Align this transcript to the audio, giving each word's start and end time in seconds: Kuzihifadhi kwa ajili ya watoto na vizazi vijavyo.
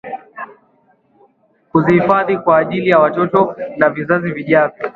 Kuzihifadhi 1.71 2.37
kwa 2.37 2.57
ajili 2.57 2.89
ya 2.89 2.99
watoto 2.99 3.55
na 3.77 3.89
vizazi 3.89 4.31
vijavyo. 4.31 4.89